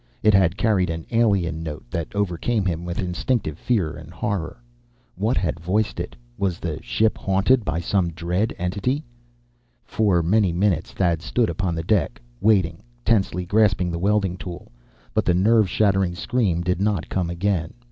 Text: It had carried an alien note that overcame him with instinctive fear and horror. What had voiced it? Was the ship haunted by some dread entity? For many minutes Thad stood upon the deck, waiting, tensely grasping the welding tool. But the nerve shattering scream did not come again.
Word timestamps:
It 0.23 0.33
had 0.33 0.57
carried 0.57 0.89
an 0.89 1.05
alien 1.11 1.61
note 1.61 1.85
that 1.91 2.15
overcame 2.15 2.65
him 2.65 2.85
with 2.85 2.97
instinctive 2.97 3.59
fear 3.59 3.91
and 3.93 4.11
horror. 4.11 4.59
What 5.13 5.37
had 5.37 5.59
voiced 5.59 5.99
it? 5.99 6.15
Was 6.39 6.57
the 6.57 6.81
ship 6.81 7.19
haunted 7.19 7.63
by 7.63 7.81
some 7.81 8.09
dread 8.09 8.51
entity? 8.57 9.05
For 9.83 10.23
many 10.23 10.51
minutes 10.53 10.91
Thad 10.91 11.21
stood 11.21 11.51
upon 11.51 11.75
the 11.75 11.83
deck, 11.83 12.19
waiting, 12.39 12.81
tensely 13.05 13.45
grasping 13.45 13.91
the 13.91 13.99
welding 13.99 14.37
tool. 14.37 14.71
But 15.13 15.23
the 15.23 15.35
nerve 15.35 15.69
shattering 15.69 16.15
scream 16.15 16.63
did 16.63 16.81
not 16.81 17.07
come 17.07 17.29
again. 17.29 17.75